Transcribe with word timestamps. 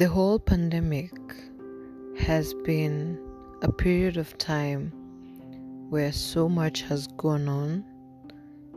The 0.00 0.08
whole 0.08 0.38
pandemic 0.38 1.12
has 2.20 2.54
been 2.64 3.18
a 3.60 3.70
period 3.70 4.16
of 4.16 4.38
time 4.38 4.92
where 5.90 6.10
so 6.10 6.48
much 6.48 6.80
has 6.84 7.06
gone 7.18 7.46
on 7.50 7.84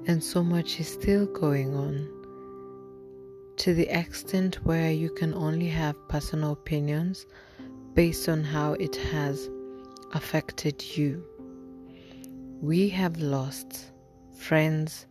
and 0.05 0.21
so 0.21 0.43
much 0.43 0.81
is 0.81 0.89
still 0.89 1.25
going 1.27 1.75
on 1.75 2.09
to 3.55 3.73
the 3.73 3.87
extent 3.87 4.55
where 4.65 4.91
you 4.91 5.09
can 5.11 5.33
only 5.33 5.69
have 5.69 5.95
personal 6.09 6.51
opinions 6.51 7.25
based 7.93 8.27
on 8.27 8.43
how 8.43 8.73
it 8.73 8.97
has 8.97 9.49
affected 10.11 10.83
you. 10.97 11.23
We 12.59 12.89
have 12.89 13.15
lost 13.15 13.93
friends, 14.35 15.05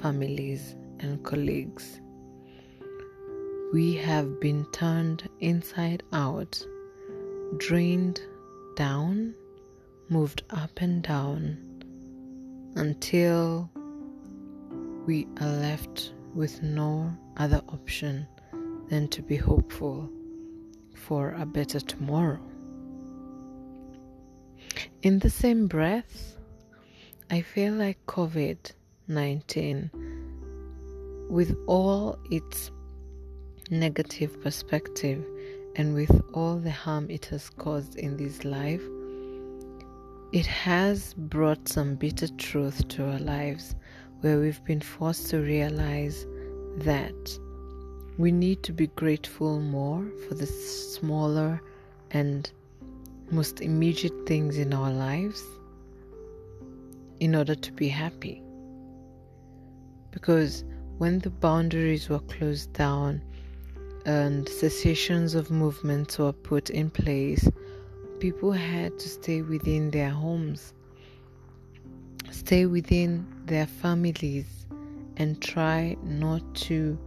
families, 0.00 0.76
and 1.00 1.20
colleagues. 1.24 2.00
We 3.72 3.94
have 3.98 4.40
been 4.40 4.64
turned 4.72 5.28
inside 5.38 6.02
out, 6.12 6.60
drained 7.56 8.20
down, 8.74 9.36
moved 10.08 10.42
up 10.50 10.80
and 10.80 11.00
down 11.04 11.56
until 12.74 13.70
we 15.06 15.28
are 15.40 15.52
left 15.52 16.12
with 16.34 16.64
no 16.64 17.16
other 17.36 17.62
option 17.68 18.26
than 18.88 19.06
to 19.06 19.22
be 19.22 19.36
hopeful 19.36 20.10
for 20.96 21.34
a 21.34 21.46
better 21.46 21.78
tomorrow. 21.78 22.40
In 25.02 25.20
the 25.20 25.30
same 25.30 25.68
breath, 25.68 26.36
I 27.30 27.42
feel 27.42 27.74
like 27.74 28.04
COVID 28.06 28.72
19, 29.06 29.90
with 31.30 31.56
all 31.68 32.18
its 32.32 32.72
negative 33.70 34.42
perspective 34.42 35.24
and 35.76 35.94
with 35.94 36.22
all 36.34 36.56
the 36.56 36.70
harm 36.70 37.08
it 37.08 37.26
has 37.26 37.48
caused 37.50 37.96
in 37.96 38.16
this 38.16 38.44
life, 38.44 38.82
it 40.32 40.46
has 40.46 41.14
brought 41.14 41.68
some 41.68 41.94
bitter 41.94 42.28
truth 42.36 42.86
to 42.88 43.04
our 43.04 43.18
lives 43.20 43.74
where 44.20 44.38
we've 44.38 44.64
been 44.64 44.80
forced 44.80 45.30
to 45.30 45.38
realize 45.38 46.26
that 46.78 47.38
we 48.18 48.30
need 48.30 48.62
to 48.62 48.72
be 48.72 48.88
grateful 48.88 49.60
more 49.60 50.04
for 50.28 50.34
the 50.34 50.46
smaller 50.46 51.60
and 52.10 52.50
most 53.30 53.60
immediate 53.60 54.26
things 54.26 54.58
in 54.58 54.74
our 54.74 54.90
lives 54.90 55.42
in 57.20 57.34
order 57.34 57.54
to 57.54 57.72
be 57.72 57.88
happy. 57.88 58.42
Because 60.10 60.64
when 60.98 61.20
the 61.20 61.30
boundaries 61.30 62.08
were 62.08 62.18
closed 62.20 62.72
down 62.72 63.22
and 64.06 64.48
cessations 64.48 65.34
of 65.34 65.50
movements 65.50 66.18
were 66.18 66.32
put 66.32 66.70
in 66.70 66.90
place, 66.90 67.48
people 68.18 68.52
had 68.52 68.98
to 68.98 69.08
stay 69.08 69.42
within 69.42 69.90
their 69.90 70.10
homes, 70.10 70.72
stay 72.30 72.66
within 72.66 73.26
their 73.46 73.66
families, 73.66 74.66
and 75.16 75.40
try 75.42 75.96
not 76.02 76.54
to 76.54 76.98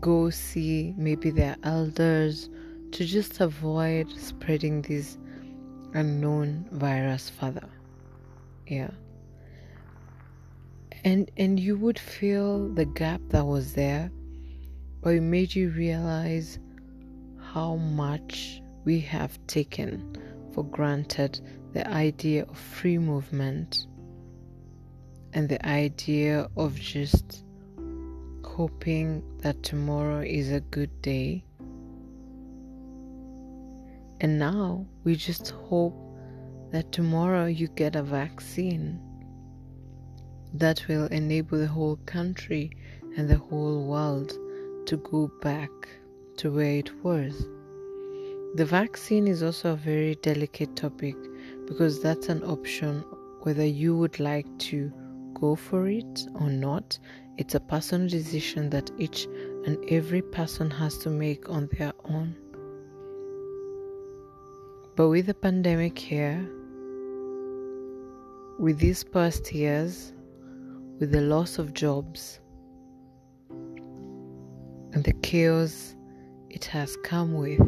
go 0.00 0.30
see 0.30 0.94
maybe 0.96 1.30
their 1.30 1.56
elders 1.62 2.50
to 2.92 3.04
just 3.04 3.40
avoid 3.40 4.10
spreading 4.18 4.82
this 4.82 5.18
unknown 5.94 6.66
virus 6.72 7.30
further. 7.30 7.68
Yeah. 8.66 8.90
And 11.04 11.30
and 11.36 11.60
you 11.60 11.76
would 11.76 11.98
feel 11.98 12.68
the 12.68 12.84
gap 12.84 13.20
that 13.28 13.44
was 13.44 13.74
there, 13.74 14.10
but 15.04 15.16
it 15.16 15.20
made 15.20 15.54
you 15.54 15.68
realize 15.68 16.58
how 17.52 17.76
much 17.76 18.62
we 18.86 18.98
have 18.98 19.38
taken 19.46 20.16
for 20.54 20.64
granted 20.64 21.38
the 21.74 21.86
idea 21.86 22.44
of 22.44 22.56
free 22.56 22.96
movement 22.96 23.86
and 25.34 25.46
the 25.46 25.64
idea 25.66 26.48
of 26.56 26.74
just 26.80 27.44
hoping 28.42 29.22
that 29.40 29.62
tomorrow 29.62 30.20
is 30.20 30.50
a 30.50 30.60
good 30.60 31.02
day. 31.02 31.44
And 34.22 34.38
now 34.38 34.86
we 35.02 35.16
just 35.16 35.50
hope 35.50 35.94
that 36.70 36.92
tomorrow 36.92 37.44
you 37.44 37.68
get 37.68 37.94
a 37.94 38.02
vaccine 38.02 39.02
that 40.54 40.88
will 40.88 41.08
enable 41.08 41.58
the 41.58 41.66
whole 41.66 41.96
country 42.06 42.70
and 43.18 43.28
the 43.28 43.36
whole 43.36 43.84
world 43.86 44.38
to 44.86 44.96
go 44.98 45.30
back 45.40 45.70
to 46.36 46.50
where 46.50 46.76
it 46.76 47.04
was. 47.04 47.46
The 48.54 48.64
vaccine 48.64 49.26
is 49.26 49.42
also 49.42 49.72
a 49.72 49.76
very 49.76 50.14
delicate 50.16 50.76
topic 50.76 51.16
because 51.66 52.00
that's 52.00 52.28
an 52.28 52.42
option 52.44 53.04
whether 53.42 53.64
you 53.64 53.96
would 53.96 54.20
like 54.20 54.46
to 54.58 54.92
go 55.34 55.54
for 55.54 55.88
it 55.88 56.26
or 56.40 56.48
not. 56.48 56.98
It's 57.36 57.54
a 57.54 57.60
personal 57.60 58.08
decision 58.08 58.70
that 58.70 58.90
each 58.98 59.26
and 59.66 59.76
every 59.88 60.22
person 60.22 60.70
has 60.70 60.98
to 60.98 61.10
make 61.10 61.48
on 61.50 61.68
their 61.72 61.92
own. 62.04 62.36
But 64.96 65.08
with 65.08 65.26
the 65.26 65.34
pandemic 65.34 65.98
here, 65.98 66.48
with 68.58 68.78
these 68.78 69.02
past 69.02 69.52
years, 69.52 70.12
with 71.00 71.10
the 71.10 71.20
loss 71.20 71.58
of 71.58 71.74
jobs, 71.74 72.38
and 74.94 75.02
the 75.02 75.12
chaos 75.14 75.96
it 76.50 76.64
has 76.64 76.96
come 77.02 77.34
with, 77.34 77.60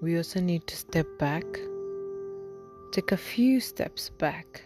we 0.00 0.16
also 0.16 0.40
need 0.40 0.66
to 0.66 0.74
step 0.74 1.06
back, 1.18 1.44
take 2.90 3.12
a 3.12 3.16
few 3.18 3.60
steps 3.60 4.08
back 4.08 4.64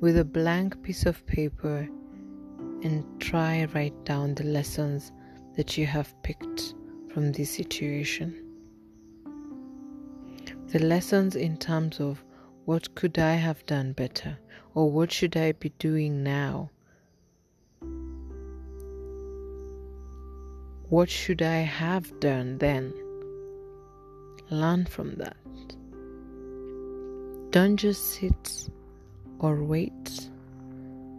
with 0.00 0.18
a 0.18 0.24
blank 0.24 0.82
piece 0.82 1.04
of 1.04 1.24
paper 1.26 1.86
and 2.82 3.04
try 3.20 3.66
write 3.74 4.04
down 4.06 4.34
the 4.34 4.44
lessons 4.44 5.12
that 5.56 5.76
you 5.76 5.84
have 5.84 6.14
picked 6.22 6.74
from 7.12 7.32
this 7.32 7.50
situation. 7.50 8.34
The 10.68 10.78
lessons 10.78 11.36
in 11.36 11.58
terms 11.58 12.00
of 12.00 12.24
what 12.64 12.94
could 12.94 13.18
I 13.18 13.34
have 13.34 13.66
done 13.66 13.92
better 13.92 14.38
or 14.74 14.90
what 14.90 15.12
should 15.12 15.36
I 15.36 15.52
be 15.52 15.68
doing 15.78 16.22
now? 16.22 16.70
What 20.90 21.08
should 21.08 21.40
I 21.40 21.58
have 21.58 22.18
done 22.18 22.58
then? 22.58 22.92
Learn 24.50 24.86
from 24.86 25.14
that. 25.18 25.36
Don't 27.52 27.76
just 27.76 28.04
sit 28.14 28.68
or 29.38 29.62
wait 29.62 30.28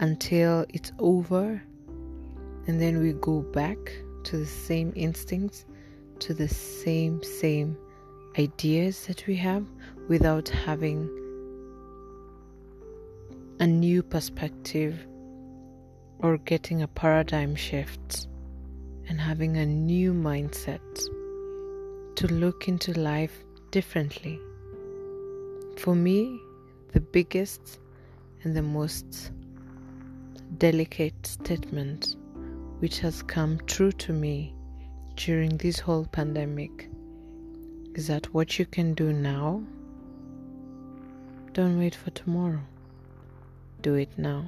until 0.01 0.65
it's 0.73 0.91
over 0.99 1.63
and 2.67 2.81
then 2.81 2.99
we 2.99 3.13
go 3.13 3.43
back 3.43 3.77
to 4.25 4.39
the 4.39 4.45
same 4.45 4.91
instincts, 4.93 5.63
to 6.19 6.33
the 6.33 6.49
same, 6.49 7.23
same 7.23 7.77
ideas 8.37 9.05
that 9.07 9.25
we 9.25 9.37
have 9.37 9.65
without 10.09 10.49
having 10.49 11.09
a 13.61 13.67
new 13.67 14.03
perspective 14.03 15.07
or 16.19 16.37
getting 16.39 16.81
a 16.81 16.89
paradigm 16.89 17.55
shift 17.55 18.27
and 19.11 19.19
having 19.19 19.57
a 19.57 19.65
new 19.65 20.13
mindset 20.13 20.79
to 22.15 22.27
look 22.27 22.69
into 22.69 22.97
life 22.97 23.43
differently. 23.69 24.39
For 25.79 25.93
me, 25.93 26.39
the 26.93 27.01
biggest 27.01 27.79
and 28.43 28.55
the 28.55 28.61
most 28.61 29.33
delicate 30.59 31.27
statement 31.27 32.15
which 32.79 32.99
has 32.99 33.21
come 33.21 33.59
true 33.67 33.91
to 33.91 34.13
me 34.13 34.55
during 35.17 35.57
this 35.57 35.77
whole 35.77 36.05
pandemic 36.05 36.89
is 37.95 38.07
that 38.07 38.33
what 38.33 38.57
you 38.57 38.65
can 38.65 38.93
do 38.93 39.11
now, 39.11 39.61
don't 41.51 41.77
wait 41.77 41.95
for 41.95 42.11
tomorrow. 42.11 42.61
Do 43.81 43.95
it 43.95 44.17
now. 44.17 44.45